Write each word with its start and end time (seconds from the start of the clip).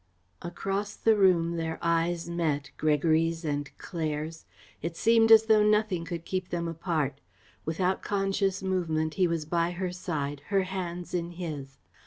Across 0.41 0.95
the 0.95 1.15
room 1.15 1.57
their 1.57 1.77
eyes 1.79 2.27
met 2.27 2.71
Gregory's 2.75 3.45
and 3.45 3.69
Claire's. 3.77 4.45
It 4.81 4.97
seemed 4.97 5.31
as 5.31 5.43
though 5.43 5.63
nothing 5.63 6.05
could 6.05 6.25
keep 6.25 6.49
them 6.49 6.67
apart. 6.67 7.21
Without 7.65 8.01
conscious 8.01 8.63
movement 8.63 9.13
he 9.13 9.27
was 9.27 9.45
by 9.45 9.69
her 9.69 9.91
side, 9.91 10.41
her 10.47 10.63
hands 10.63 11.13
in 11.13 11.33
his. 11.33 11.77